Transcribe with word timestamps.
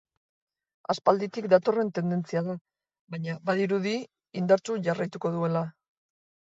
Aspalditik 0.93 1.49
datorren 1.53 1.91
tendentzia 1.99 2.43
da, 2.49 2.57
baina, 3.17 3.39
badirudi 3.51 3.95
indartsu 4.43 4.81
jarraituko 4.91 5.39
duela. 5.39 5.67